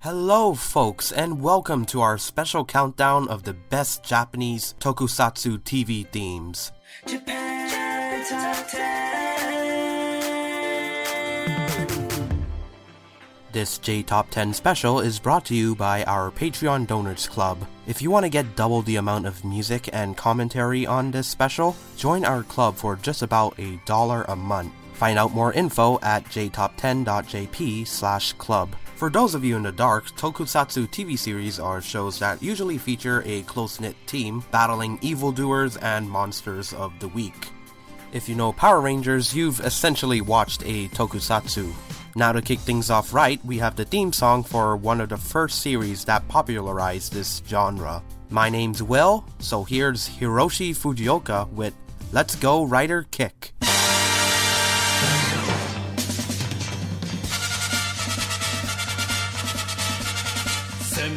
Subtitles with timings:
[0.00, 6.70] Hello, folks, and welcome to our special countdown of the best Japanese tokusatsu TV themes.
[7.06, 9.16] Japan Top 10.
[13.52, 17.66] This J Top 10 special is brought to you by our Patreon Donors Club.
[17.86, 21.74] If you want to get double the amount of music and commentary on this special,
[21.96, 24.72] join our club for just about a dollar a month.
[24.92, 28.76] Find out more info at jtop10.jp slash club.
[28.96, 33.22] For those of you in the dark, tokusatsu TV series are shows that usually feature
[33.26, 37.48] a close knit team battling evildoers and monsters of the week.
[38.14, 41.70] If you know Power Rangers, you've essentially watched a tokusatsu.
[42.14, 45.18] Now, to kick things off right, we have the theme song for one of the
[45.18, 48.02] first series that popularized this genre.
[48.30, 51.74] My name's Will, so here's Hiroshi Fujioka with
[52.12, 53.52] Let's Go Rider Kick.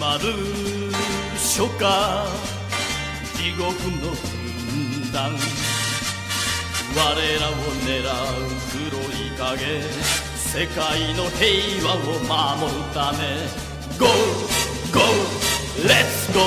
[0.10, 0.24] 迫る
[1.36, 1.86] 初夏
[3.38, 3.62] 地獄
[4.02, 4.10] の
[4.72, 5.38] 軍団
[6.96, 7.04] 我
[7.40, 7.54] らを
[7.86, 8.10] 狙う
[8.74, 9.86] 黒い影
[10.36, 11.98] 世界の平和を
[12.58, 13.20] 守るため
[14.00, 14.08] Go!
[14.92, 15.00] Go!
[15.86, 16.40] Let's go!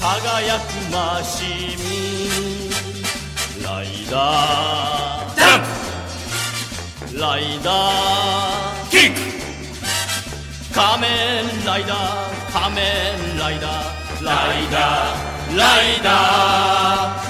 [0.00, 1.44] 輝くマシ
[1.76, 5.60] ンライダーダン
[7.08, 9.32] プライダーキック
[10.74, 12.84] 仮面ライダー仮面
[13.38, 14.24] ライダー。
[14.26, 15.56] ライダー。
[15.56, 17.22] ライダー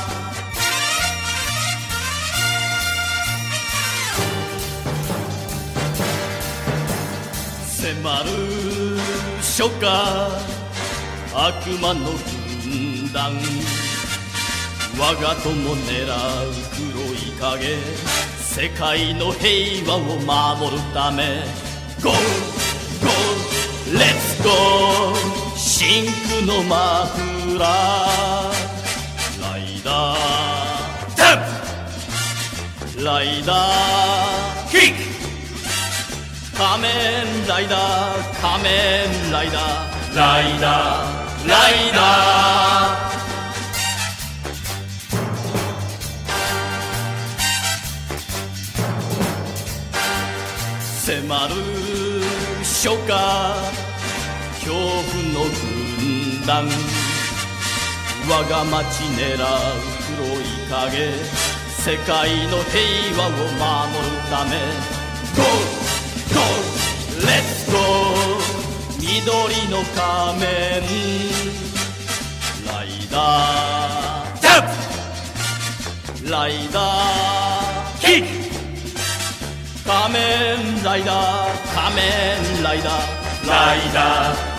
[7.71, 8.99] 迫る
[9.39, 9.87] 初夏。
[11.35, 12.11] 悪魔の
[12.65, 13.33] 軍団。
[14.99, 17.79] 我が友狙う黒い影。
[18.41, 20.01] 世界の平和を
[20.59, 21.45] 守るため。
[22.03, 22.62] GO!
[23.93, 23.99] GO!
[23.99, 25.15] Let's go!
[25.57, 28.63] 真空のマフラー。
[29.43, 31.17] ライダー。
[31.17, 31.39] ダン
[32.97, 34.71] プライダー。
[34.71, 35.03] キック
[36.57, 38.41] 仮面ライダー。
[38.41, 40.17] 仮面ライダー。
[40.17, 41.49] ライダー。
[41.49, 43.13] ライダー。
[51.05, 51.55] 迫る
[52.63, 53.82] 初夏。
[54.65, 54.79] 恐怖
[55.35, 55.43] の
[55.99, 56.69] 軍団。
[58.29, 59.39] 我が町狙う
[60.15, 61.11] 黒い影。
[61.83, 62.81] 世界の平
[63.19, 63.43] 和を守
[64.07, 64.51] るため。
[65.35, 65.43] GO!
[66.33, 66.39] GO!
[67.27, 67.77] Let's go!
[69.01, 69.11] 緑
[69.69, 70.87] の仮面。
[72.65, 74.41] ライダー。
[74.41, 78.01] ジャンプライダー。
[78.01, 78.29] キック。
[79.85, 81.65] 仮面ライダー。
[81.75, 83.49] 仮面ライダー。
[83.49, 84.52] ライダー。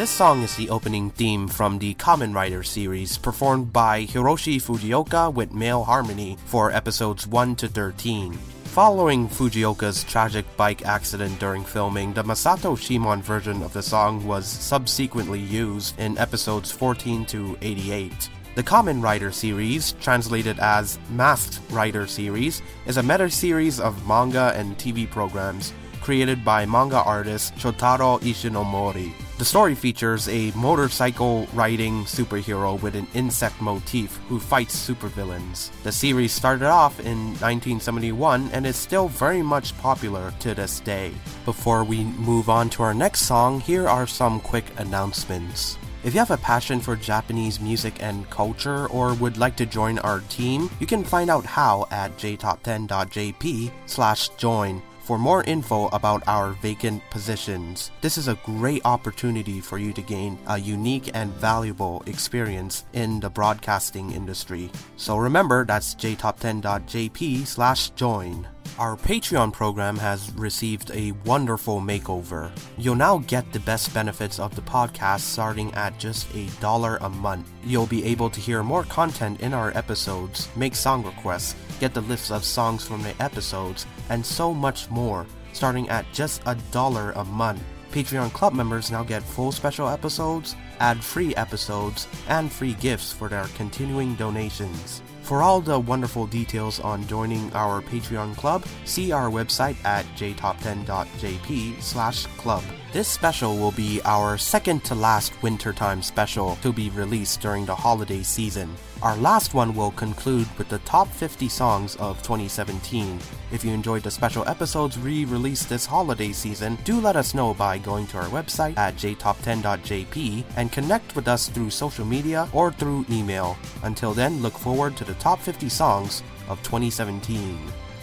[0.00, 5.32] This song is the opening theme from the Kamen Rider series, performed by Hiroshi Fujioka
[5.32, 8.38] with male harmony for episodes 1 to 13.
[8.70, 14.46] Following Fujioka's tragic bike accident during filming, the Masato Shimon version of the song was
[14.46, 18.30] subsequently used in episodes 14 to 88.
[18.54, 24.52] The Kamen Rider series, translated as Masked Rider series, is a meta series of manga
[24.54, 29.12] and TV programs created by manga artist Shotaro Ishinomori.
[29.40, 35.70] The story features a motorcycle riding superhero with an insect motif who fights supervillains.
[35.82, 41.12] The series started off in 1971 and is still very much popular to this day.
[41.46, 45.78] Before we move on to our next song, here are some quick announcements.
[46.04, 49.98] If you have a passion for Japanese music and culture or would like to join
[50.00, 56.22] our team, you can find out how at jtop10.jp slash join for more info about
[56.28, 57.90] our vacant positions.
[58.00, 63.18] This is a great opportunity for you to gain a unique and valuable experience in
[63.18, 64.70] the broadcasting industry.
[64.96, 68.46] So remember, that's jtop10.jp slash join.
[68.78, 72.50] Our Patreon program has received a wonderful makeover.
[72.78, 77.10] You'll now get the best benefits of the podcast starting at just a dollar a
[77.10, 77.46] month.
[77.62, 82.00] You'll be able to hear more content in our episodes, make song requests, get the
[82.00, 87.12] lists of songs from the episodes, and so much more, starting at just a dollar
[87.12, 87.62] a month.
[87.92, 93.28] Patreon Club members now get full special episodes, ad free episodes, and free gifts for
[93.28, 95.02] their continuing donations.
[95.30, 101.80] For all the wonderful details on joining our Patreon club, see our website at jtop10.jp
[101.80, 102.64] slash club.
[102.92, 107.74] This special will be our second to last wintertime special to be released during the
[107.74, 108.74] holiday season.
[109.00, 113.20] Our last one will conclude with the top 50 songs of 2017.
[113.52, 117.54] If you enjoyed the special episodes re released this holiday season, do let us know
[117.54, 122.72] by going to our website at jtop10.jp and connect with us through social media or
[122.72, 123.56] through email.
[123.84, 127.56] Until then, look forward to the top 50 songs of 2017.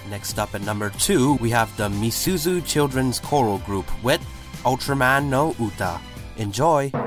[0.09, 4.25] Next up at number 2, we have the Misuzu Children's Choral Group with
[4.63, 5.99] Ultraman no Uta.
[6.37, 7.06] Enjoy!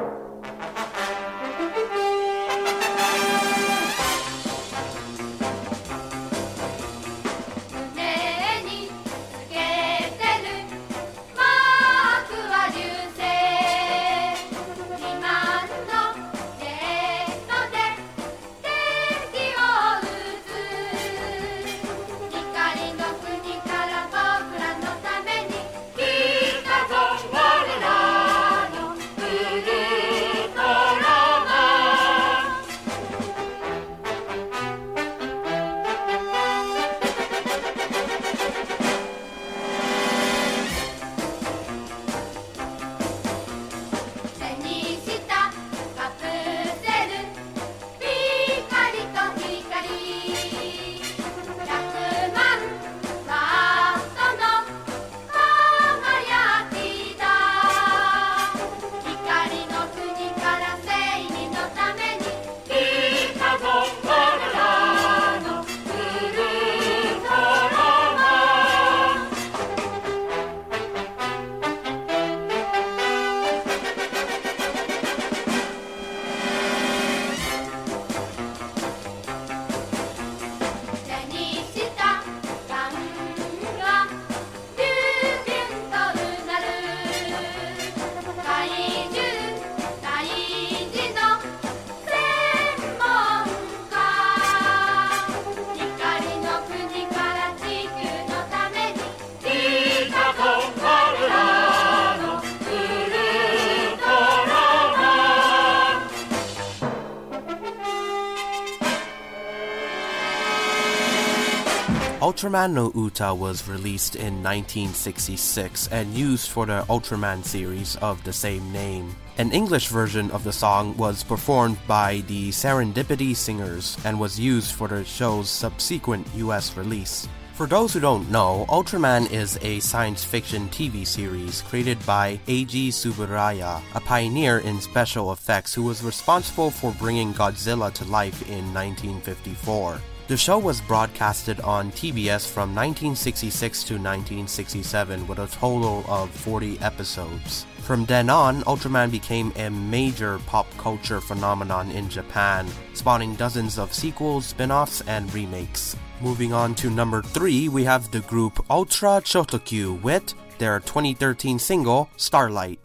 [112.31, 118.33] Ultraman no Uta was released in 1966 and used for the Ultraman series of the
[118.33, 119.17] same name.
[119.39, 124.77] An English version of the song was performed by the Serendipity Singers and was used
[124.77, 127.27] for the show's subsequent US release.
[127.55, 132.91] For those who don't know, Ultraman is a science fiction TV series created by Eiji
[132.91, 138.73] Tsuburaya, a pioneer in special effects who was responsible for bringing Godzilla to life in
[138.73, 140.01] 1954.
[140.31, 146.79] The show was broadcasted on TBS from 1966 to 1967 with a total of 40
[146.79, 147.67] episodes.
[147.79, 153.93] From then on, Ultraman became a major pop culture phenomenon in Japan, spawning dozens of
[153.93, 155.97] sequels, spin offs, and remakes.
[156.21, 162.09] Moving on to number 3, we have the group Ultra Chotokyu with their 2013 single,
[162.17, 162.79] Starlight.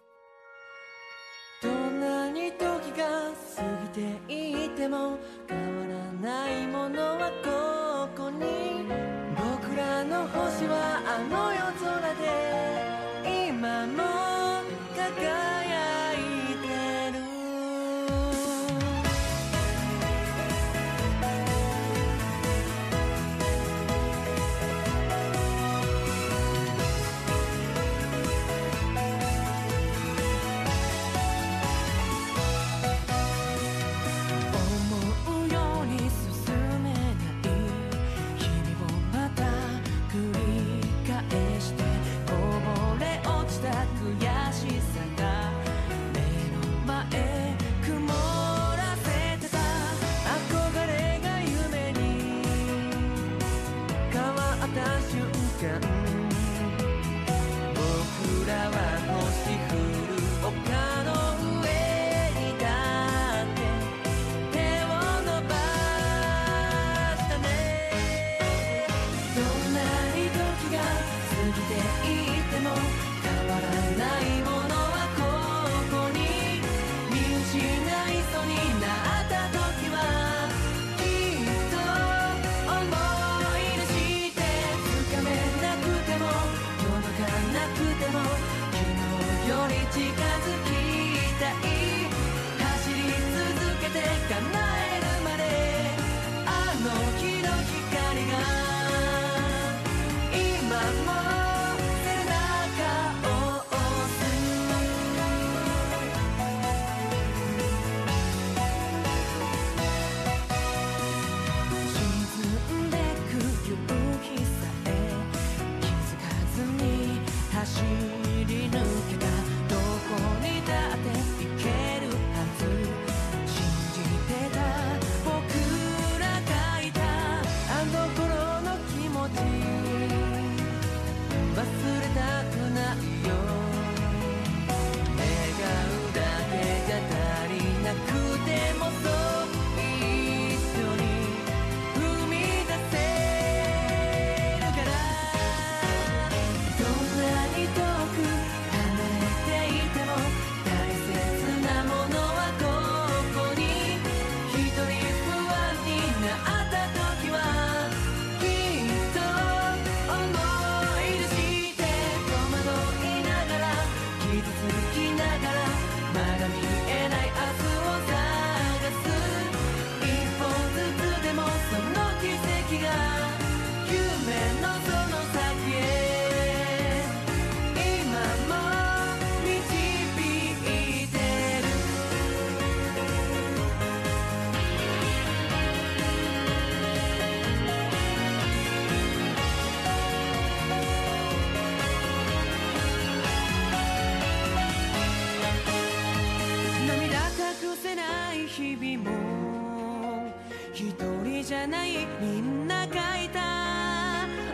[201.66, 203.40] ないみんながいた。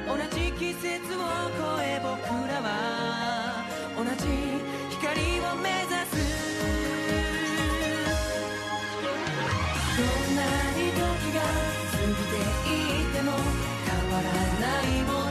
[0.07, 1.21] 同じ季節を
[1.77, 2.17] 越え僕
[2.49, 3.65] らは
[3.97, 4.11] 同じ
[4.91, 6.13] 光を目指す。
[9.97, 10.41] どんな
[10.77, 11.01] に時
[11.35, 11.39] が
[11.93, 13.29] 過ぎていても
[13.87, 14.27] 変わら
[14.61, 15.22] ないもの。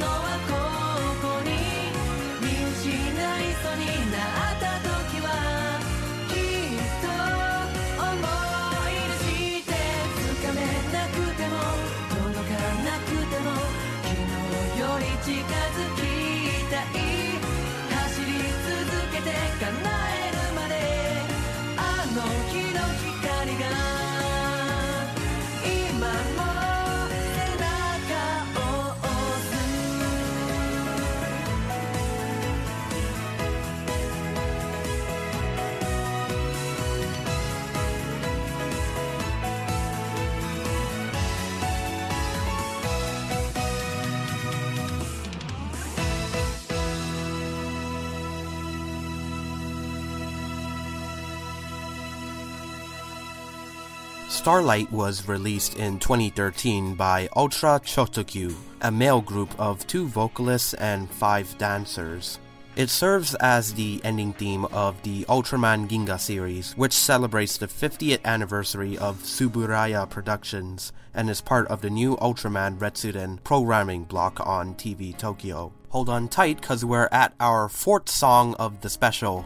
[54.42, 61.08] Starlight was released in 2013 by Ultra Chotokyu, a male group of two vocalists and
[61.12, 62.40] five dancers.
[62.76, 68.26] It serves as the ending theme of the Ultraman Ginga series, which celebrates the 50th
[68.26, 74.74] anniversary of Tsuburaya Productions and is part of the new Ultraman Retsuden programming block on
[74.74, 75.72] TV Tokyo.
[75.90, 79.46] Hold on tight, because we're at our fourth song of the special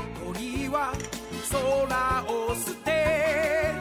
[0.33, 0.93] 鳥は
[1.51, 3.73] 空を捨て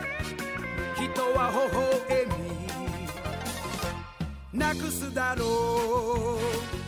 [0.97, 1.77] 人は微
[2.09, 2.27] 笑
[4.53, 6.80] みなくすだろう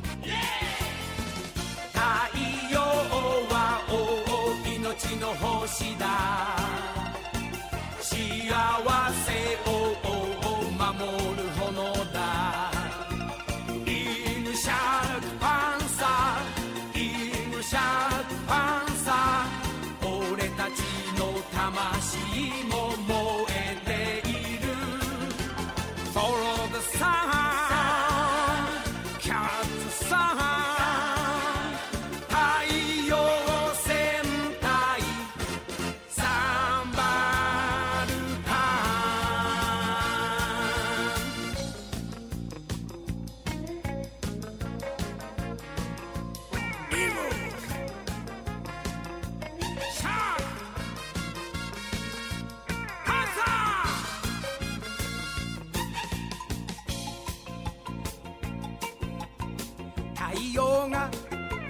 [60.82, 61.08] 陽が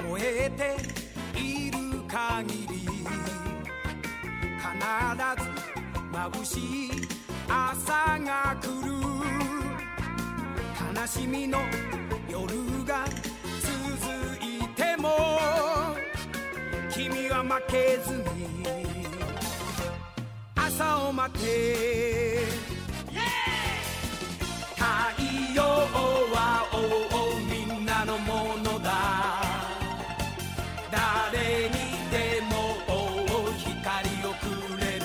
[0.09, 0.77] 燃えて
[1.39, 1.79] いる
[2.09, 2.97] 限り必
[5.37, 5.45] ず
[6.13, 6.91] 眩しい
[7.49, 8.93] 朝が来る
[10.99, 11.59] 悲しみの
[12.29, 12.47] 夜
[12.87, 13.05] が
[13.61, 13.69] 続
[14.41, 15.09] いても
[16.91, 18.67] 君は負けずに
[20.55, 22.47] 朝を待て
[24.77, 24.85] 太
[25.55, 26.72] 陽は
[31.43, 31.71] 誰に
[32.13, 32.55] でも
[32.87, 32.93] お
[33.49, 34.47] う光をく
[34.81, 35.03] れる。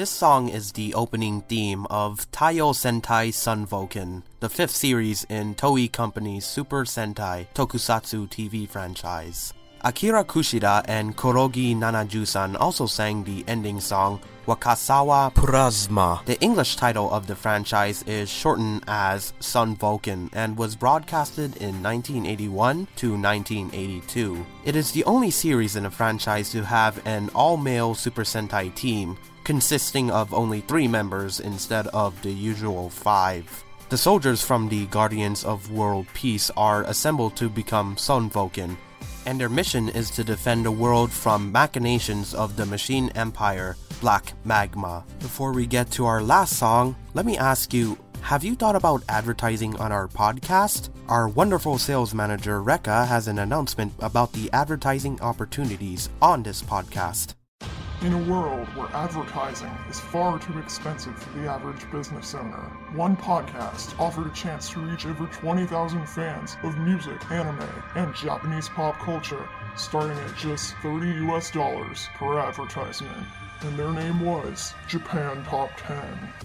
[0.00, 5.54] This song is the opening theme of Taiyo Sentai Sun Vulcan, the fifth series in
[5.54, 9.52] Toei Company's Super Sentai Tokusatsu TV franchise.
[9.82, 16.24] Akira Kushida and Korogi Nanajusan also sang the ending song Wakasawa Purasma.
[16.24, 21.82] The English title of the franchise is shortened as Sun Vulcan and was broadcasted in
[21.82, 24.46] 1981 to 1982.
[24.64, 29.18] It is the only series in the franchise to have an all-male Super Sentai team
[29.44, 33.64] consisting of only three members instead of the usual five.
[33.88, 38.78] The soldiers from the Guardians of World Peace are assembled to become Sun Vulcan,
[39.26, 44.32] and their mission is to defend the world from machinations of the machine empire, Black
[44.44, 45.04] Magma.
[45.18, 49.02] Before we get to our last song, let me ask you have you thought about
[49.08, 50.90] advertising on our podcast?
[51.08, 57.34] Our wonderful sales manager, Rekka, has an announcement about the advertising opportunities on this podcast.
[58.02, 63.14] In a world where advertising is far too expensive for the average business owner, one
[63.14, 68.98] podcast offered a chance to reach over 20,000 fans of music, anime, and Japanese pop
[69.00, 73.26] culture, starting at just 30 US dollars per advertisement.
[73.60, 75.98] And their name was Japan Top 10.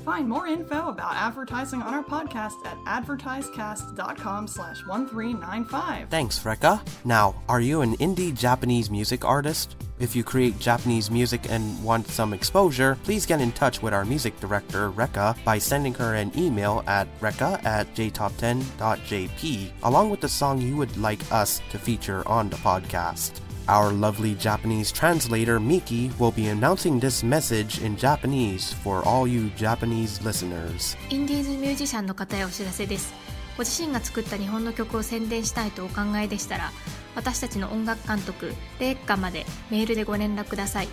[0.04, 6.10] Find more info about advertising on our podcast at advertisecast.com slash 1395.
[6.10, 6.86] Thanks, Rekka.
[7.06, 9.78] Now, are you an indie Japanese music artist?
[9.99, 14.05] If you create Japanese music and want some exposure, please get in touch with our
[14.05, 20.29] music director, Rekka, by sending her an email at rekka at jtop10.jp, along with the
[20.29, 23.41] song you would like us to feature on the podcast.
[23.69, 29.51] Our lovely Japanese translator, Miki, will be announcing this message in Japanese for all you
[29.51, 30.97] Japanese listeners.
[31.11, 33.13] インディーズミュージシャンの方へお知らせです
[33.58, 36.74] ご自身が作った日本の曲を宣伝したいとお考えでしたら
[37.16, 40.88] 私たちの音楽監督レイカまでメールでご連絡ください。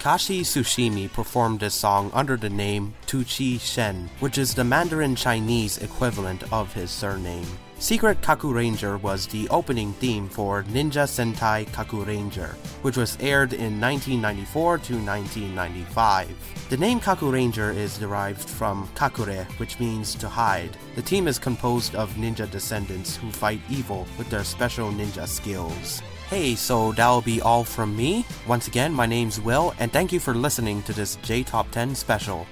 [0.00, 5.76] Takashi Tsushimi performed this song under the name Tuchi Shen, which is the Mandarin Chinese
[5.76, 7.46] equivalent of his surname.
[7.78, 13.52] Secret Kaku Ranger was the opening theme for Ninja Sentai Kaku Ranger, which was aired
[13.52, 16.66] in 1994 to 1995.
[16.70, 20.78] The name Kaku Ranger is derived from kakure, which means to hide.
[20.94, 26.00] The team is composed of ninja descendants who fight evil with their special ninja skills.
[26.30, 28.24] Hey, so that'll be all from me.
[28.46, 31.96] Once again, my name's Will, and thank you for listening to this J Top 10
[31.96, 32.46] special.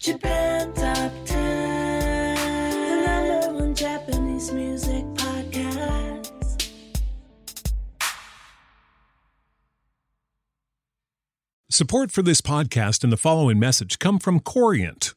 [0.00, 6.70] Japan Top 10, the number one Japanese music podcast.
[11.70, 15.14] Support for this podcast and the following message come from Corient.